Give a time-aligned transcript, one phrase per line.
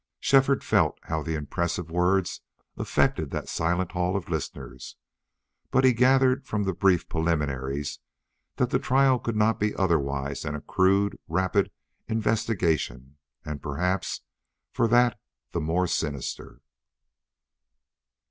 [0.19, 2.41] Shefford felt how the impressive words
[2.75, 4.95] affected that silent hall of listeners,
[5.69, 7.99] but he gathered from the brief preliminaries
[8.55, 11.69] that the trial could not be otherwise than a crude, rapid
[12.07, 14.21] investigation, and perhaps
[14.71, 15.19] for that
[15.51, 16.61] the more sinister.